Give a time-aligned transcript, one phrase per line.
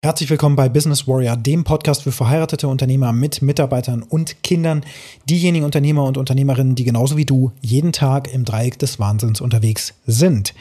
[0.00, 4.84] Herzlich willkommen bei Business Warrior, dem Podcast für verheiratete Unternehmer mit Mitarbeitern und Kindern,
[5.28, 9.94] diejenigen Unternehmer und Unternehmerinnen, die genauso wie du jeden Tag im Dreieck des Wahnsinns unterwegs
[10.06, 10.54] sind.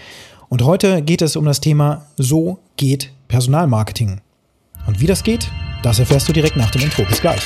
[0.49, 4.21] Und heute geht es um das Thema So geht Personalmarketing.
[4.87, 5.51] Und wie das geht,
[5.83, 7.05] das erfährst du direkt nach dem Intro.
[7.05, 7.45] Bis gleich.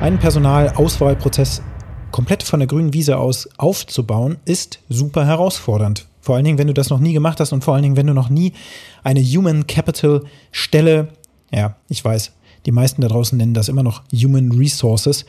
[0.00, 1.60] Einen Personalauswahlprozess
[2.10, 6.06] komplett von der grünen Wiese aus aufzubauen, ist super herausfordernd.
[6.22, 8.06] Vor allen Dingen, wenn du das noch nie gemacht hast und vor allen Dingen, wenn
[8.06, 8.54] du noch nie
[9.04, 11.08] eine Human Capital Stelle,
[11.52, 12.32] ja, ich weiß,
[12.64, 15.26] die meisten da draußen nennen das immer noch Human Resources.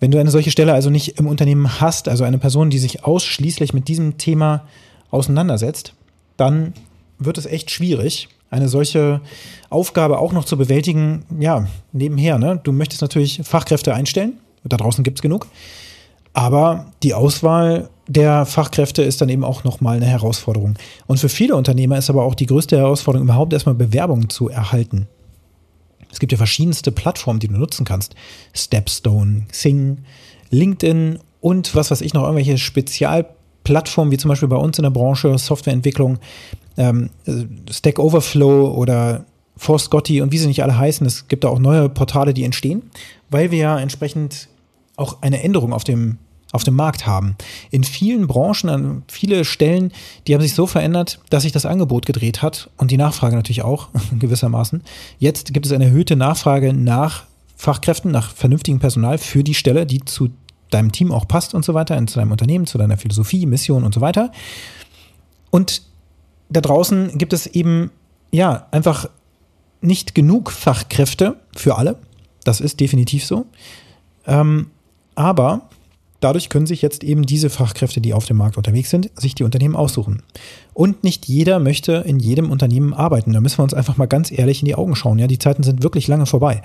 [0.00, 3.04] Wenn du eine solche Stelle also nicht im Unternehmen hast, also eine Person, die sich
[3.04, 4.66] ausschließlich mit diesem Thema
[5.10, 5.94] auseinandersetzt,
[6.36, 6.74] dann
[7.18, 9.20] wird es echt schwierig, eine solche
[9.68, 12.38] Aufgabe auch noch zu bewältigen, ja, nebenher.
[12.38, 12.60] Ne?
[12.62, 15.46] Du möchtest natürlich Fachkräfte einstellen, da draußen gibt es genug,
[16.32, 20.74] aber die Auswahl der Fachkräfte ist dann eben auch nochmal eine Herausforderung.
[21.06, 25.08] Und für viele Unternehmer ist aber auch die größte Herausforderung, überhaupt erstmal Bewerbungen zu erhalten.
[26.12, 28.14] Es gibt ja verschiedenste Plattformen, die du nutzen kannst.
[28.52, 30.04] Stepstone, Sing,
[30.50, 34.90] LinkedIn und was weiß ich noch, irgendwelche Spezialplattformen, wie zum Beispiel bei uns in der
[34.90, 36.18] Branche Softwareentwicklung,
[36.76, 37.10] ähm,
[37.70, 39.24] Stack Overflow oder
[39.56, 41.06] Forscotty und wie sie nicht alle heißen.
[41.06, 42.90] Es gibt da auch neue Portale, die entstehen,
[43.30, 44.48] weil wir ja entsprechend
[44.96, 46.18] auch eine Änderung auf dem
[46.52, 47.34] auf dem Markt haben.
[47.72, 49.92] In vielen Branchen, an viele Stellen,
[50.26, 53.62] die haben sich so verändert, dass sich das Angebot gedreht hat und die Nachfrage natürlich
[53.62, 53.88] auch
[54.20, 54.84] gewissermaßen.
[55.18, 57.24] Jetzt gibt es eine erhöhte Nachfrage nach
[57.56, 60.28] Fachkräften, nach vernünftigem Personal für die Stelle, die zu
[60.70, 63.92] deinem Team auch passt und so weiter, zu deinem Unternehmen, zu deiner Philosophie, Mission und
[63.92, 64.30] so weiter.
[65.50, 65.82] Und
[66.54, 67.90] da draußen gibt es eben,
[68.30, 69.08] ja, einfach
[69.80, 71.98] nicht genug Fachkräfte für alle.
[72.44, 73.46] Das ist definitiv so.
[74.26, 74.68] Ähm,
[75.14, 75.68] aber
[76.20, 79.44] dadurch können sich jetzt eben diese Fachkräfte, die auf dem Markt unterwegs sind, sich die
[79.44, 80.22] Unternehmen aussuchen.
[80.72, 83.32] Und nicht jeder möchte in jedem Unternehmen arbeiten.
[83.32, 85.18] Da müssen wir uns einfach mal ganz ehrlich in die Augen schauen.
[85.18, 86.62] Ja, die Zeiten sind wirklich lange vorbei.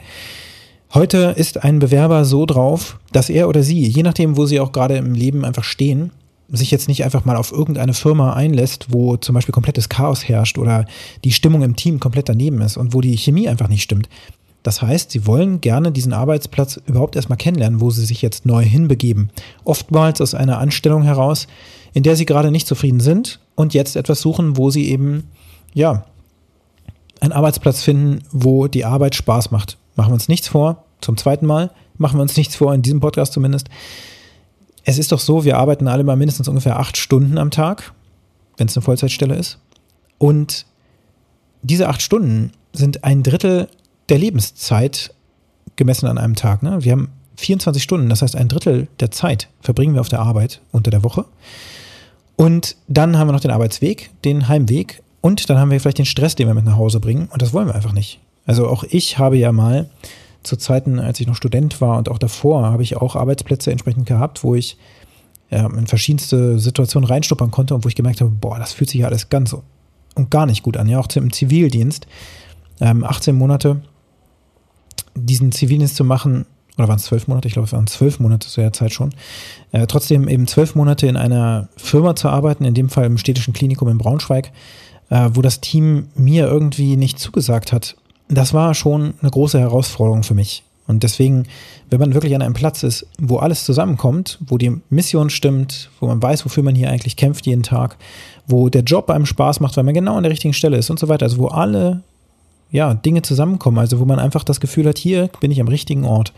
[0.94, 4.72] Heute ist ein Bewerber so drauf, dass er oder sie, je nachdem, wo sie auch
[4.72, 6.12] gerade im Leben einfach stehen,
[6.52, 10.58] sich jetzt nicht einfach mal auf irgendeine Firma einlässt, wo zum Beispiel komplettes Chaos herrscht
[10.58, 10.86] oder
[11.24, 14.10] die Stimmung im Team komplett daneben ist und wo die Chemie einfach nicht stimmt.
[14.64, 18.64] Das heißt, sie wollen gerne diesen Arbeitsplatz überhaupt erstmal kennenlernen, wo sie sich jetzt neu
[18.64, 19.30] hinbegeben.
[19.64, 21.48] Oftmals aus einer Anstellung heraus,
[21.94, 25.30] in der sie gerade nicht zufrieden sind und jetzt etwas suchen, wo sie eben,
[25.74, 26.06] ja,
[27.22, 29.78] einen Arbeitsplatz finden, wo die Arbeit Spaß macht.
[29.96, 33.00] Machen wir uns nichts vor, zum zweiten Mal, machen wir uns nichts vor, in diesem
[33.00, 33.70] Podcast zumindest
[34.90, 37.94] es ist doch so, wir arbeiten alle mal mindestens ungefähr acht Stunden am Tag,
[38.58, 39.60] wenn es eine Vollzeitstelle ist.
[40.18, 40.66] Und
[41.62, 43.68] diese acht Stunden sind ein Drittel
[44.10, 45.14] der Lebenszeit
[45.76, 46.64] gemessen an einem Tag.
[46.64, 46.84] Ne?
[46.84, 50.60] Wir haben 24 Stunden, das heißt ein Drittel der Zeit verbringen wir auf der Arbeit
[50.72, 51.26] unter der Woche.
[52.36, 56.06] Und dann haben wir noch den Arbeitsweg, den Heimweg und dann haben wir vielleicht den
[56.06, 57.30] Stress, den wir mit nach Hause bringen.
[57.32, 58.20] Und das wollen wir einfach nicht.
[58.48, 59.88] Also auch ich habe ja mal
[60.44, 64.06] zu Zeiten, als ich noch Student war und auch davor, habe ich auch Arbeitsplätze entsprechend
[64.06, 64.78] gehabt, wo ich
[65.50, 69.02] ja, in verschiedenste Situationen reinstuppern konnte und wo ich gemerkt habe, boah, das fühlt sich
[69.02, 69.56] ja alles ganz
[70.16, 70.88] und gar nicht gut an.
[70.88, 72.08] Ja, auch im Zivildienst,
[72.80, 73.82] ähm, 18 Monate
[75.16, 76.46] diesen Zivildienst zu machen,
[76.78, 77.48] oder waren es zwölf Monate?
[77.48, 79.14] Ich glaube, es waren zwölf Monate zu der Zeit schon.
[79.72, 83.54] Äh, trotzdem eben zwölf Monate in einer Firma zu arbeiten, in dem Fall im städtischen
[83.54, 84.52] Klinikum in Braunschweig,
[85.10, 87.98] äh, wo das Team mir irgendwie nicht zugesagt hat
[88.30, 90.64] das war schon eine große Herausforderung für mich.
[90.88, 91.46] Und deswegen,
[91.90, 96.08] wenn man wirklich an einem Platz ist, wo alles zusammenkommt, wo die Mission stimmt, wo
[96.08, 97.98] man weiß, wofür man hier eigentlich kämpft jeden Tag,
[98.48, 100.98] wo der Job einem Spaß macht, weil man genau an der richtigen Stelle ist und
[100.98, 102.02] so weiter, also wo alle
[102.72, 106.06] ja, Dinge zusammenkommen, also wo man einfach das Gefühl hat, hier bin ich am richtigen
[106.06, 106.34] Ort,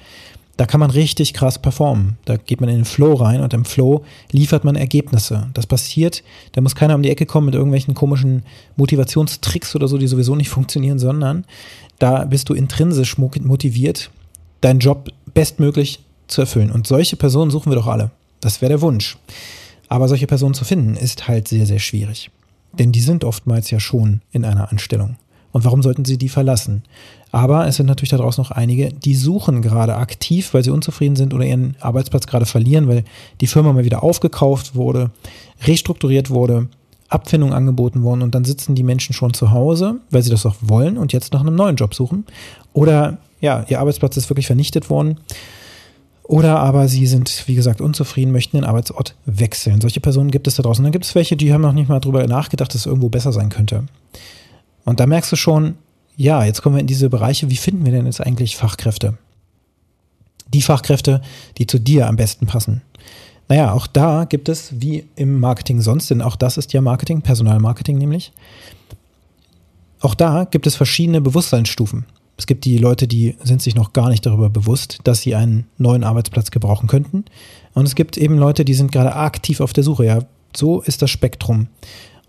[0.62, 2.20] da kann man richtig krass performen.
[2.26, 5.48] Da geht man in den Flow rein und im Flow liefert man Ergebnisse.
[5.56, 8.44] Das passiert, da muss keiner um die Ecke kommen mit irgendwelchen komischen
[8.76, 11.46] Motivationstricks oder so, die sowieso nicht funktionieren, sondern
[11.98, 14.12] da bist du intrinsisch motiviert,
[14.62, 16.70] deinen Job bestmöglich zu erfüllen.
[16.70, 18.12] Und solche Personen suchen wir doch alle.
[18.40, 19.18] Das wäre der Wunsch.
[19.88, 22.30] Aber solche Personen zu finden, ist halt sehr, sehr schwierig.
[22.74, 25.16] Denn die sind oftmals ja schon in einer Anstellung.
[25.54, 26.84] Und warum sollten sie die verlassen?
[27.32, 31.16] Aber es sind natürlich da draußen noch einige, die suchen gerade aktiv, weil sie unzufrieden
[31.16, 33.06] sind oder ihren Arbeitsplatz gerade verlieren, weil
[33.40, 35.12] die Firma mal wieder aufgekauft wurde,
[35.66, 36.68] restrukturiert wurde,
[37.08, 40.56] Abfindungen angeboten wurden und dann sitzen die Menschen schon zu Hause, weil sie das auch
[40.62, 42.26] wollen und jetzt nach einem neuen Job suchen.
[42.74, 45.20] Oder ja, ihr Arbeitsplatz ist wirklich vernichtet worden.
[46.24, 49.82] Oder aber sie sind, wie gesagt, unzufrieden, möchten den Arbeitsort wechseln.
[49.82, 50.84] Solche Personen gibt es da draußen.
[50.84, 53.34] Dann gibt es welche, die haben noch nicht mal drüber nachgedacht, dass es irgendwo besser
[53.34, 53.84] sein könnte.
[54.86, 55.76] Und da merkst du schon,
[56.18, 59.18] ja, jetzt kommen wir in diese Bereiche, wie finden wir denn jetzt eigentlich Fachkräfte?
[60.54, 61.22] Die Fachkräfte,
[61.58, 62.82] die zu dir am besten passen.
[63.48, 67.22] Naja, auch da gibt es, wie im Marketing sonst, denn auch das ist ja Marketing,
[67.22, 68.32] Personalmarketing nämlich.
[70.00, 72.06] Auch da gibt es verschiedene Bewusstseinsstufen.
[72.38, 75.68] Es gibt die Leute, die sind sich noch gar nicht darüber bewusst, dass sie einen
[75.78, 77.26] neuen Arbeitsplatz gebrauchen könnten.
[77.74, 80.06] Und es gibt eben Leute, die sind gerade aktiv auf der Suche.
[80.06, 80.20] Ja,
[80.56, 81.68] so ist das Spektrum.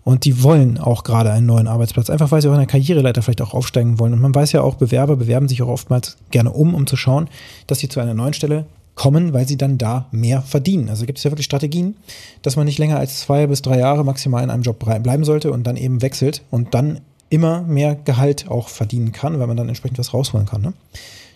[0.03, 3.21] Und die wollen auch gerade einen neuen Arbeitsplatz, einfach weil sie auch in der Karriereleiter
[3.21, 4.13] vielleicht auch aufsteigen wollen.
[4.13, 7.29] Und man weiß ja auch, Bewerber bewerben sich auch oftmals gerne um, um zu schauen,
[7.67, 8.65] dass sie zu einer neuen Stelle
[8.95, 10.89] kommen, weil sie dann da mehr verdienen.
[10.89, 11.95] Also gibt es ja wirklich Strategien,
[12.41, 15.51] dass man nicht länger als zwei bis drei Jahre maximal in einem Job bleiben sollte
[15.51, 19.67] und dann eben wechselt und dann immer mehr Gehalt auch verdienen kann, weil man dann
[19.67, 20.61] entsprechend was rausholen kann.
[20.61, 20.73] Ne?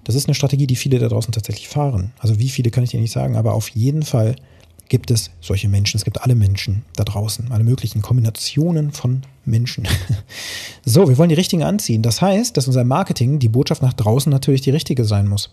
[0.04, 2.12] Das ist eine Strategie, die viele da draußen tatsächlich fahren.
[2.20, 4.36] Also wie viele kann ich dir nicht sagen, aber auf jeden Fall
[4.90, 5.98] gibt es solche Menschen.
[5.98, 9.88] Es gibt alle Menschen da draußen, alle möglichen Kombinationen von Menschen.
[10.86, 12.02] so, wir wollen die richtigen anziehen.
[12.02, 15.52] Das heißt, dass unser Marketing, die Botschaft nach draußen natürlich die richtige sein muss.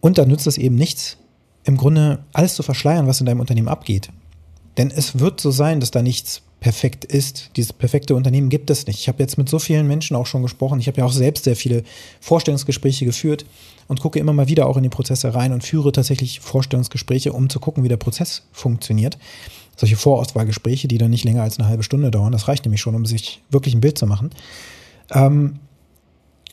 [0.00, 1.16] Und da nützt es eben nichts,
[1.64, 4.10] im Grunde alles zu verschleiern, was in deinem Unternehmen abgeht.
[4.78, 7.50] Denn es wird so sein, dass da nichts perfekt ist.
[7.56, 9.00] Dieses perfekte Unternehmen gibt es nicht.
[9.00, 10.78] Ich habe jetzt mit so vielen Menschen auch schon gesprochen.
[10.78, 11.82] Ich habe ja auch selbst sehr viele
[12.20, 13.46] Vorstellungsgespräche geführt
[13.88, 17.48] und gucke immer mal wieder auch in die Prozesse rein und führe tatsächlich Vorstellungsgespräche, um
[17.48, 19.18] zu gucken, wie der Prozess funktioniert.
[19.76, 22.32] Solche Vorauswahlgespräche, die dann nicht länger als eine halbe Stunde dauern.
[22.32, 24.30] Das reicht nämlich schon, um sich wirklich ein Bild zu machen.
[25.10, 25.58] Ähm,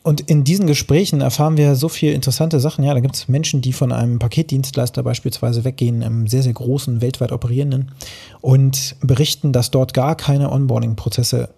[0.08, 2.86] und in diesen Gesprächen erfahren wir so viele interessante Sachen.
[2.86, 7.02] Ja, da gibt es Menschen, die von einem Paketdienstleister beispielsweise weggehen, einem sehr, sehr großen,
[7.02, 7.92] weltweit operierenden,
[8.40, 11.50] und berichten, dass dort gar keine Onboarding-Prozesse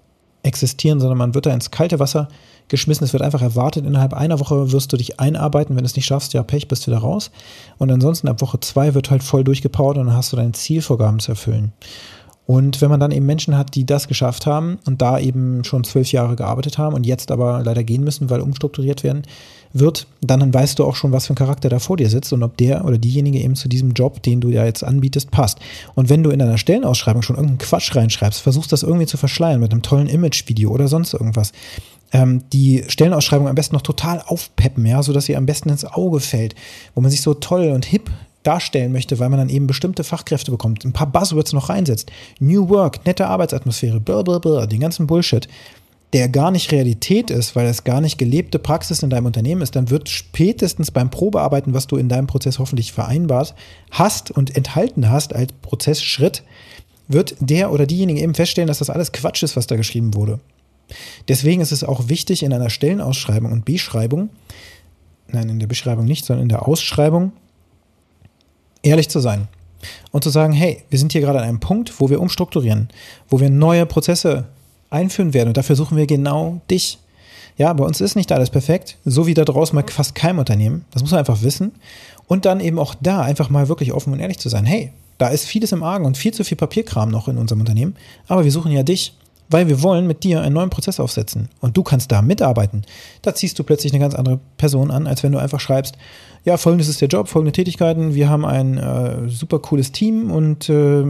[0.41, 2.27] existieren, sondern man wird da ins kalte Wasser
[2.69, 3.03] geschmissen.
[3.03, 5.75] Es wird einfach erwartet, innerhalb einer Woche wirst du dich einarbeiten.
[5.75, 7.29] Wenn du es nicht schaffst, ja, Pech, bist du wieder raus.
[7.77, 11.19] Und ansonsten ab Woche zwei wird halt voll durchgepowert und dann hast du deine Zielvorgaben
[11.19, 11.71] zu erfüllen.
[12.49, 15.83] Und wenn man dann eben Menschen hat, die das geschafft haben und da eben schon
[15.83, 19.21] zwölf Jahre gearbeitet haben und jetzt aber leider gehen müssen, weil umstrukturiert werden
[19.71, 22.41] wird, dann weißt du auch schon, was für ein Charakter da vor dir sitzt und
[22.41, 25.59] ob der oder diejenige eben zu diesem Job, den du ja jetzt anbietest, passt.
[25.93, 29.59] Und wenn du in deiner Stellenausschreibung schon irgendeinen Quatsch reinschreibst, versuchst das irgendwie zu verschleiern
[29.59, 31.51] mit einem tollen Imagevideo oder sonst irgendwas,
[32.13, 36.19] ähm, die Stellenausschreibung am besten noch total aufpeppen, ja, sodass sie am besten ins Auge
[36.19, 36.55] fällt,
[36.95, 38.09] wo man sich so toll und hip
[38.49, 42.67] darstellen möchte, weil man dann eben bestimmte Fachkräfte bekommt, ein paar Buzzwords noch reinsetzt, New
[42.69, 45.47] Work, nette Arbeitsatmosphäre, blablabla, den ganzen Bullshit,
[46.13, 49.75] der gar nicht Realität ist, weil es gar nicht gelebte Praxis in deinem Unternehmen ist,
[49.75, 53.53] dann wird spätestens beim Probearbeiten, was du in deinem Prozess hoffentlich vereinbart
[53.91, 56.41] hast und enthalten hast als Prozessschritt,
[57.07, 60.39] wird der oder diejenige eben feststellen, dass das alles Quatsch ist, was da geschrieben wurde.
[61.27, 64.29] Deswegen ist es auch wichtig in einer Stellenausschreibung und Beschreibung,
[65.27, 67.33] nein, in der Beschreibung nicht, sondern in der Ausschreibung,
[68.83, 69.47] ehrlich zu sein
[70.11, 72.89] und zu sagen, hey, wir sind hier gerade an einem Punkt, wo wir umstrukturieren,
[73.29, 74.45] wo wir neue Prozesse
[74.89, 76.99] einführen werden und dafür suchen wir genau dich.
[77.57, 80.85] Ja, bei uns ist nicht alles perfekt, so wie da draußen mal fast kein Unternehmen.
[80.91, 81.73] Das muss man einfach wissen.
[82.27, 84.65] Und dann eben auch da einfach mal wirklich offen und ehrlich zu sein.
[84.65, 87.95] Hey, da ist vieles im Argen und viel zu viel Papierkram noch in unserem Unternehmen,
[88.27, 89.13] aber wir suchen ja dich
[89.49, 92.83] weil wir wollen mit dir einen neuen Prozess aufsetzen und du kannst da mitarbeiten.
[93.21, 95.97] Da ziehst du plötzlich eine ganz andere Person an, als wenn du einfach schreibst,
[96.45, 100.69] ja, folgendes ist der Job, folgende Tätigkeiten, wir haben ein äh, super cooles Team und
[100.69, 101.03] äh,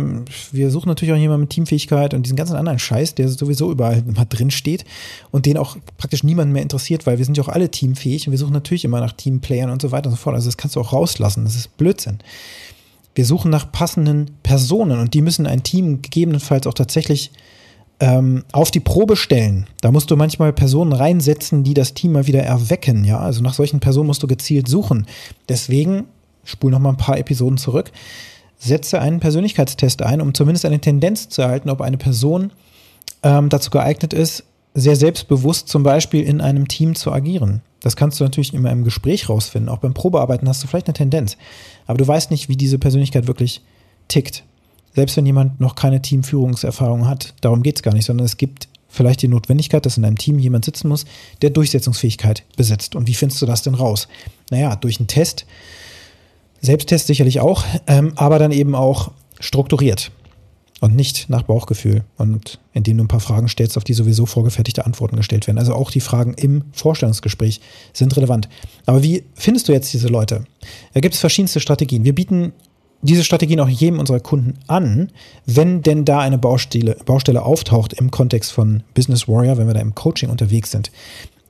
[0.51, 4.03] wir suchen natürlich auch jemanden mit Teamfähigkeit und diesen ganzen anderen Scheiß, der sowieso überall
[4.07, 4.85] immer drin steht
[5.29, 8.31] und den auch praktisch niemand mehr interessiert, weil wir sind ja auch alle teamfähig und
[8.31, 10.35] wir suchen natürlich immer nach Teamplayern und so weiter und so fort.
[10.35, 12.19] Also das kannst du auch rauslassen, das ist Blödsinn.
[13.13, 17.31] Wir suchen nach passenden Personen und die müssen ein Team gegebenenfalls auch tatsächlich
[17.99, 19.67] ähm, auf die Probe stellen.
[19.81, 23.03] Da musst du manchmal Personen reinsetzen, die das Team mal wieder erwecken.
[23.03, 25.05] Ja, also nach solchen Personen musst du gezielt suchen.
[25.49, 26.05] Deswegen,
[26.43, 27.91] spul noch mal ein paar Episoden zurück,
[28.57, 32.51] setze einen Persönlichkeitstest ein, um zumindest eine Tendenz zu erhalten, ob eine Person
[33.23, 37.61] ähm, dazu geeignet ist, sehr selbstbewusst zum Beispiel in einem Team zu agieren.
[37.81, 39.69] Das kannst du natürlich immer im Gespräch rausfinden.
[39.69, 41.37] Auch beim Probearbeiten hast du vielleicht eine Tendenz.
[41.87, 43.61] Aber du weißt nicht, wie diese Persönlichkeit wirklich
[44.09, 44.43] tickt.
[44.95, 48.67] Selbst wenn jemand noch keine Teamführungserfahrung hat, darum geht es gar nicht, sondern es gibt
[48.87, 51.05] vielleicht die Notwendigkeit, dass in einem Team jemand sitzen muss,
[51.41, 52.95] der Durchsetzungsfähigkeit besitzt.
[52.95, 54.07] Und wie findest du das denn raus?
[54.49, 55.45] Naja, durch einen Test,
[56.61, 60.11] Selbsttest sicherlich auch, ähm, aber dann eben auch strukturiert
[60.81, 64.85] und nicht nach Bauchgefühl und indem du ein paar Fragen stellst, auf die sowieso vorgefertigte
[64.85, 65.57] Antworten gestellt werden.
[65.57, 67.61] Also auch die Fragen im Vorstellungsgespräch
[67.93, 68.49] sind relevant.
[68.85, 70.43] Aber wie findest du jetzt diese Leute?
[70.93, 72.03] Da gibt es verschiedenste Strategien.
[72.03, 72.53] Wir bieten
[73.01, 75.09] diese Strategien auch jedem unserer Kunden an,
[75.45, 79.79] wenn denn da eine Baustelle, Baustelle auftaucht im Kontext von Business Warrior, wenn wir da
[79.79, 80.91] im Coaching unterwegs sind.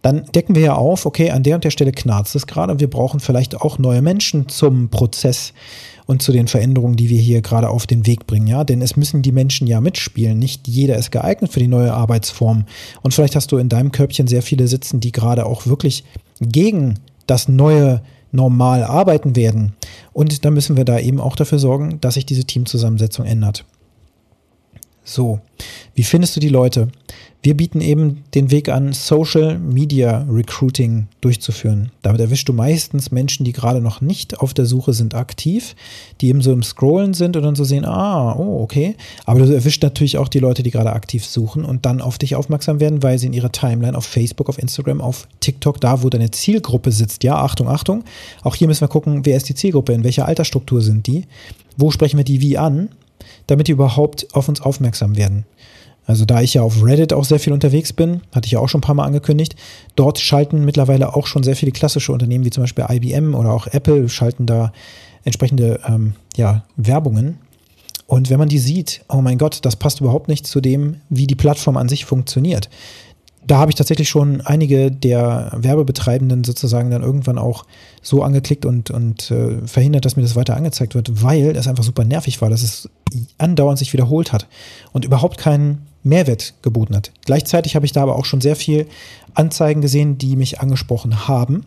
[0.01, 2.79] dann decken wir ja auf, okay, an der und der Stelle knarzt es gerade und
[2.79, 5.53] wir brauchen vielleicht auch neue Menschen zum Prozess
[6.06, 8.96] und zu den Veränderungen, die wir hier gerade auf den Weg bringen, ja, denn es
[8.96, 10.39] müssen die Menschen ja mitspielen.
[10.39, 12.65] Nicht jeder ist geeignet für die neue Arbeitsform
[13.01, 16.06] und vielleicht hast du in deinem Körbchen sehr viele sitzen, die gerade auch wirklich
[16.39, 18.01] gegen das neue
[18.32, 19.74] normal arbeiten werden.
[20.14, 23.66] Und da müssen wir da eben auch dafür sorgen, dass sich diese Teamzusammensetzung ändert.
[25.10, 25.39] So,
[25.96, 26.89] wie findest du die Leute?
[27.42, 31.89] Wir bieten eben den Weg an, Social Media Recruiting durchzuführen.
[32.04, 35.75] Damit erwischst du meistens Menschen, die gerade noch nicht auf der Suche sind, aktiv,
[36.22, 38.96] die eben so im Scrollen sind und dann so sehen, ah, oh, okay.
[39.25, 42.36] Aber du erwischst natürlich auch die Leute, die gerade aktiv suchen und dann auf dich
[42.36, 46.10] aufmerksam werden, weil sie in ihrer Timeline auf Facebook, auf Instagram, auf TikTok, da wo
[46.10, 47.24] deine Zielgruppe sitzt.
[47.24, 48.04] Ja, Achtung, Achtung.
[48.44, 51.25] Auch hier müssen wir gucken, wer ist die Zielgruppe, in welcher Altersstruktur sind die,
[51.78, 52.89] wo sprechen wir die wie an,
[53.48, 55.46] damit die überhaupt auf uns aufmerksam werden.
[56.06, 58.68] Also da ich ja auf Reddit auch sehr viel unterwegs bin, hatte ich ja auch
[58.68, 59.56] schon ein paar Mal angekündigt,
[59.96, 63.68] dort schalten mittlerweile auch schon sehr viele klassische Unternehmen wie zum Beispiel IBM oder auch
[63.68, 64.74] Apple schalten da
[65.24, 67.38] entsprechende ähm, ja, Werbungen.
[68.08, 71.28] Und wenn man die sieht, oh mein Gott, das passt überhaupt nicht zu dem, wie
[71.28, 72.70] die Plattform an sich funktioniert.
[73.50, 77.65] Da habe ich tatsächlich schon einige der Werbebetreibenden sozusagen dann irgendwann auch
[78.03, 81.84] so angeklickt und, und äh, verhindert, dass mir das weiter angezeigt wird, weil es einfach
[81.84, 82.89] super nervig war, dass es
[83.39, 84.46] andauernd sich wiederholt hat
[84.94, 87.12] und überhaupt keinen Mehrwert geboten hat.
[87.25, 88.86] Gleichzeitig habe ich da aber auch schon sehr viel
[89.34, 91.65] Anzeigen gesehen, die mich angesprochen haben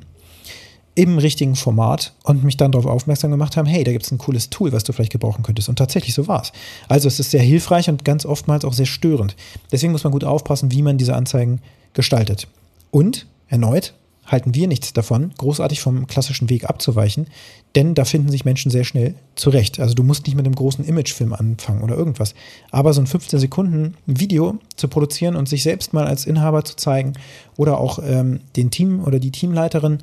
[0.95, 4.19] im richtigen Format und mich dann darauf aufmerksam gemacht haben, hey, da gibt es ein
[4.19, 5.69] cooles Tool, was du vielleicht gebrauchen könntest.
[5.69, 6.53] Und tatsächlich so war es.
[6.89, 9.35] Also es ist sehr hilfreich und ganz oftmals auch sehr störend.
[9.71, 11.61] Deswegen muss man gut aufpassen, wie man diese Anzeigen
[11.95, 12.47] gestaltet.
[12.91, 13.95] Und erneut,
[14.27, 17.27] halten wir nichts davon, großartig vom klassischen Weg abzuweichen,
[17.75, 19.81] denn da finden sich Menschen sehr schnell zurecht.
[19.81, 22.35] Also du musst nicht mit einem großen Imagefilm anfangen oder irgendwas.
[22.71, 26.77] Aber so ein 15 Sekunden Video zu produzieren und sich selbst mal als Inhaber zu
[26.77, 27.15] zeigen
[27.57, 29.99] oder auch ähm, den Team oder die Teamleiterin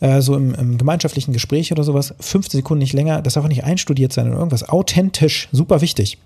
[0.00, 3.48] äh, so im, im, gemeinschaftlichen Gespräch oder sowas, 15 Sekunden nicht länger, das darf auch
[3.48, 4.68] nicht einstudiert sein oder irgendwas.
[4.68, 6.18] Authentisch, super wichtig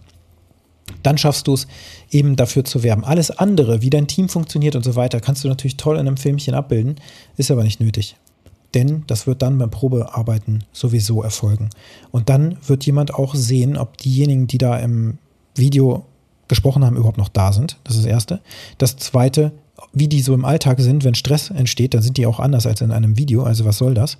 [1.02, 1.66] dann schaffst du es
[2.10, 3.04] eben dafür zu werben.
[3.04, 6.16] Alles andere, wie dein Team funktioniert und so weiter, kannst du natürlich toll in einem
[6.16, 6.96] Filmchen abbilden,
[7.36, 8.16] ist aber nicht nötig.
[8.74, 11.70] Denn das wird dann beim Probearbeiten sowieso erfolgen.
[12.10, 15.18] Und dann wird jemand auch sehen, ob diejenigen, die da im
[15.54, 16.06] Video
[16.48, 17.78] gesprochen haben, überhaupt noch da sind.
[17.84, 18.40] Das ist das Erste.
[18.78, 19.52] Das Zweite,
[19.92, 22.80] wie die so im Alltag sind, wenn Stress entsteht, dann sind die auch anders als
[22.80, 23.42] in einem Video.
[23.42, 24.18] Also was soll das?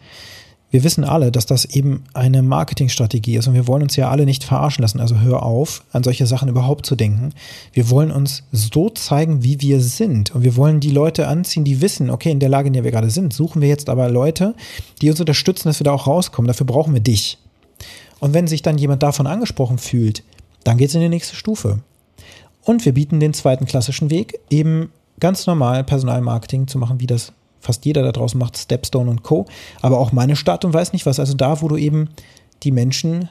[0.75, 4.25] wir wissen alle, dass das eben eine Marketingstrategie ist und wir wollen uns ja alle
[4.25, 4.99] nicht verarschen lassen.
[4.99, 7.31] Also hör auf, an solche Sachen überhaupt zu denken.
[7.73, 11.81] Wir wollen uns so zeigen, wie wir sind und wir wollen die Leute anziehen, die
[11.81, 14.57] wissen, okay, in der Lage, in der wir gerade sind, suchen wir jetzt aber Leute,
[15.01, 16.49] die uns unterstützen, dass wir da auch rauskommen.
[16.49, 17.39] Dafür brauchen wir dich.
[18.19, 20.25] Und wenn sich dann jemand davon angesprochen fühlt,
[20.65, 21.79] dann geht es in die nächste Stufe.
[22.65, 24.91] Und wir bieten den zweiten klassischen Weg, eben
[25.25, 29.47] ganz normal Personalmarketing zu machen, wie das fast jeder da draußen macht Stepstone und Co.
[29.81, 31.19] Aber auch meine Stadt und weiß nicht was.
[31.19, 32.11] Also da, wo du eben
[32.63, 33.31] die Menschen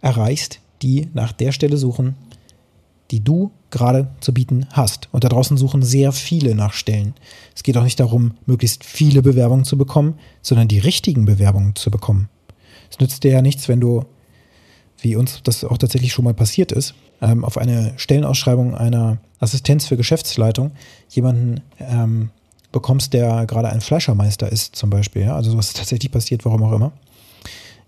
[0.00, 2.16] erreichst, die nach der Stelle suchen,
[3.12, 5.10] die du gerade zu bieten hast.
[5.12, 7.14] Und da draußen suchen sehr viele nach Stellen.
[7.54, 11.92] Es geht auch nicht darum, möglichst viele Bewerbungen zu bekommen, sondern die richtigen Bewerbungen zu
[11.92, 12.30] bekommen.
[12.90, 14.06] Es nützt dir ja nichts, wenn du,
[15.02, 19.86] wie uns das auch tatsächlich schon mal passiert ist, ähm, auf eine Stellenausschreibung einer Assistenz
[19.86, 20.72] für Geschäftsleitung
[21.08, 22.30] jemanden ähm,
[22.70, 25.22] bekommst, der gerade ein Fleischermeister ist, zum Beispiel.
[25.22, 25.36] Ja?
[25.36, 26.92] Also was tatsächlich passiert, warum auch immer.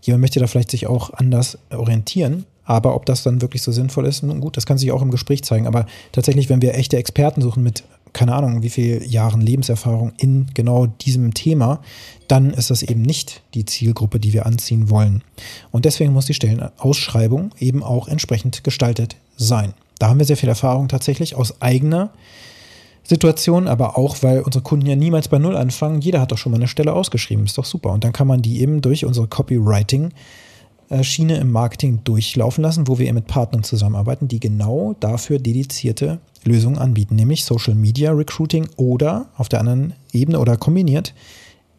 [0.03, 4.07] Jemand möchte da vielleicht sich auch anders orientieren, aber ob das dann wirklich so sinnvoll
[4.07, 5.67] ist, nun gut, das kann sich auch im Gespräch zeigen.
[5.67, 10.47] Aber tatsächlich, wenn wir echte Experten suchen mit, keine Ahnung, wie viel Jahren Lebenserfahrung in
[10.55, 11.81] genau diesem Thema,
[12.29, 15.23] dann ist das eben nicht die Zielgruppe, die wir anziehen wollen.
[15.71, 19.75] Und deswegen muss die Stellenausschreibung eben auch entsprechend gestaltet sein.
[19.99, 22.11] Da haben wir sehr viel Erfahrung tatsächlich aus eigener
[23.03, 26.01] Situation, aber auch, weil unsere Kunden ja niemals bei Null anfangen.
[26.01, 27.91] Jeder hat doch schon mal eine Stelle ausgeschrieben, ist doch super.
[27.91, 29.29] Und dann kann man die eben durch unsere
[30.89, 36.79] Copywriting-Schiene im Marketing durchlaufen lassen, wo wir mit Partnern zusammenarbeiten, die genau dafür dedizierte Lösungen
[36.79, 41.15] anbieten, nämlich Social Media Recruiting oder auf der anderen Ebene oder kombiniert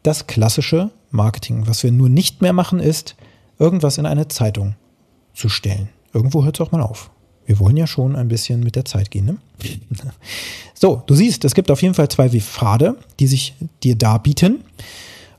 [0.04, 1.68] das klassische Marketing.
[1.68, 3.16] Was wir nur nicht mehr machen, ist,
[3.60, 4.76] irgendwas in eine Zeitung
[5.34, 5.90] zu stellen.
[6.14, 7.12] Irgendwo hört es auch mal auf.
[7.46, 9.26] Wir wollen ja schon ein bisschen mit der Zeit gehen.
[9.26, 9.38] Ne?
[10.78, 14.60] So, du siehst, es gibt auf jeden Fall zwei Pfade, die sich dir darbieten.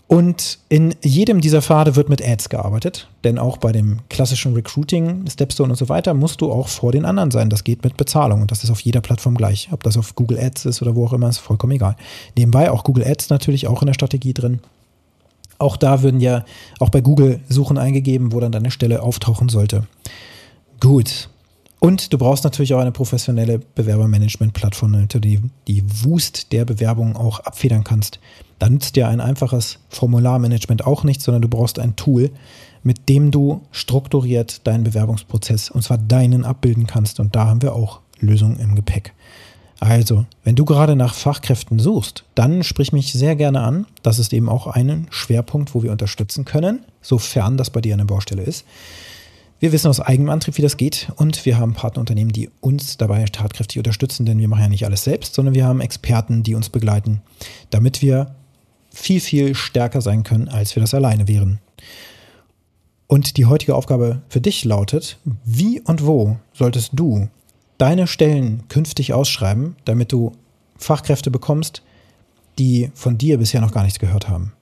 [0.09, 5.29] Und in jedem dieser Pfade wird mit Ads gearbeitet, denn auch bei dem klassischen Recruiting,
[5.29, 7.51] Stepstone und so weiter, musst du auch vor den anderen sein.
[7.51, 9.69] Das geht mit Bezahlung und das ist auf jeder Plattform gleich.
[9.73, 11.97] Ob das auf Google Ads ist oder wo auch immer, ist vollkommen egal.
[12.37, 14.61] Nebenbei auch Google Ads natürlich auch in der Strategie drin.
[15.59, 16.45] Auch da würden ja
[16.79, 19.89] auch bei Google Suchen eingegeben, wo dann deine Stelle auftauchen sollte.
[20.81, 21.31] Gut,
[21.79, 27.41] Und du brauchst natürlich auch eine professionelle Bewerbermanagement-Plattform, du die, die Wust der Bewerbung auch
[27.41, 28.19] abfedern kannst.
[28.59, 32.31] Da nützt dir ein einfaches Formularmanagement auch nichts, sondern du brauchst ein Tool,
[32.83, 37.21] mit dem du strukturiert deinen Bewerbungsprozess, und zwar deinen, abbilden kannst.
[37.21, 39.13] Und da haben wir auch Lösungen im Gepäck.
[39.79, 43.87] Also, wenn du gerade nach Fachkräften suchst, dann sprich mich sehr gerne an.
[44.03, 48.07] Das ist eben auch ein Schwerpunkt, wo wir unterstützen können, sofern das bei dir eine
[48.07, 48.65] Baustelle ist.
[49.67, 53.25] Wir wissen aus eigenem Antrieb, wie das geht und wir haben Partnerunternehmen, die uns dabei
[53.25, 56.69] tatkräftig unterstützen, denn wir machen ja nicht alles selbst, sondern wir haben Experten, die uns
[56.69, 57.21] begleiten,
[57.71, 58.37] damit wir
[58.93, 61.59] viel, viel stärker sein können, als wir das alleine wären.
[63.09, 67.29] Und die heutige Aufgabe für dich lautet, wie und wo solltest du
[67.77, 70.31] deine Stellen künftig ausschreiben, damit du
[70.77, 71.83] Fachkräfte bekommst,
[72.61, 74.53] die von dir bisher noch gar nichts gehört haben.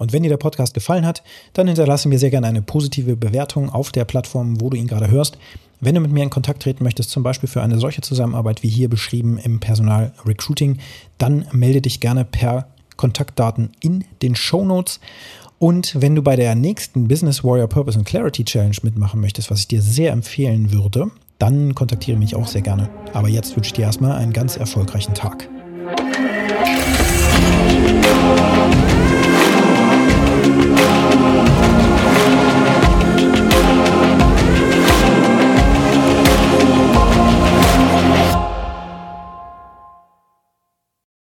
[0.00, 3.68] Und wenn dir der Podcast gefallen hat, dann hinterlasse mir sehr gerne eine positive Bewertung
[3.68, 5.36] auf der Plattform, wo du ihn gerade hörst.
[5.80, 8.68] Wenn du mit mir in Kontakt treten möchtest, zum Beispiel für eine solche Zusammenarbeit wie
[8.70, 10.78] hier beschrieben im Personal Recruiting,
[11.18, 15.00] dann melde dich gerne per Kontaktdaten in den Show Notes.
[15.58, 19.60] Und wenn du bei der nächsten Business Warrior Purpose and Clarity Challenge mitmachen möchtest, was
[19.60, 22.88] ich dir sehr empfehlen würde, dann kontaktiere mich auch sehr gerne.
[23.12, 25.46] Aber jetzt wünsche ich dir erstmal einen ganz erfolgreichen Tag.